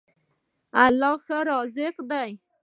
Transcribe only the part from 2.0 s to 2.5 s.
دی.